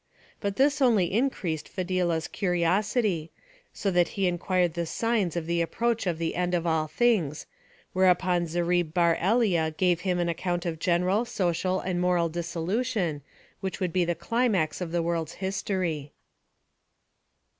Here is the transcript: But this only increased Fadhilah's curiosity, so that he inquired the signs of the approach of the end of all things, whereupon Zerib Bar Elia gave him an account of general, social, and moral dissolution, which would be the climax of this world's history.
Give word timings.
But 0.39 0.55
this 0.55 0.81
only 0.81 1.13
increased 1.13 1.69
Fadhilah's 1.69 2.27
curiosity, 2.27 3.29
so 3.71 3.91
that 3.91 4.07
he 4.17 4.25
inquired 4.25 4.73
the 4.73 4.87
signs 4.87 5.35
of 5.35 5.45
the 5.45 5.61
approach 5.61 6.07
of 6.07 6.17
the 6.17 6.33
end 6.33 6.55
of 6.55 6.65
all 6.65 6.87
things, 6.87 7.45
whereupon 7.93 8.47
Zerib 8.47 8.95
Bar 8.95 9.15
Elia 9.21 9.69
gave 9.69 10.01
him 10.01 10.17
an 10.17 10.27
account 10.27 10.65
of 10.65 10.79
general, 10.79 11.23
social, 11.25 11.79
and 11.81 12.01
moral 12.01 12.29
dissolution, 12.29 13.21
which 13.59 13.79
would 13.79 13.93
be 13.93 14.03
the 14.03 14.15
climax 14.15 14.81
of 14.81 14.91
this 14.91 15.01
world's 15.01 15.33
history. 15.33 16.13